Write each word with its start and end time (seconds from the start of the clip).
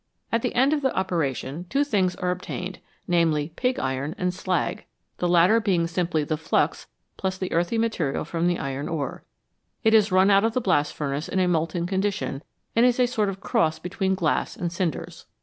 At 0.31 0.41
the 0.41 0.55
end 0.55 0.73
of 0.73 0.81
the 0.81 0.91
operation 0.97 1.67
two 1.69 1.83
things 1.83 2.15
are 2.15 2.31
obtained, 2.31 2.79
namely, 3.07 3.49
pig 3.55 3.77
iron 3.79 4.15
and 4.17 4.33
slag, 4.33 4.85
the 5.17 5.27
latter 5.29 5.59
being 5.59 5.85
simply 5.85 6.23
the 6.23 6.37
flux 6.37 6.87
+ 7.17 7.23
the 7.39 7.51
earthy 7.51 7.77
material 7.77 8.25
from 8.25 8.47
the 8.47 8.57
iron 8.57 8.89
ore. 8.89 9.23
It 9.83 9.93
is 9.93 10.11
run 10.11 10.31
out 10.31 10.43
of 10.43 10.53
the 10.53 10.59
blast 10.59 10.95
furnace 10.95 11.29
in 11.29 11.37
a 11.37 11.47
molten 11.47 11.85
condition 11.85 12.41
and 12.75 12.83
is 12.83 12.99
a 12.99 13.05
sort 13.05 13.29
of 13.29 13.41
cross 13.41 13.77
between 13.77 14.15
glass 14.15 14.55
and 14.57 14.71
cinders. 14.71 15.27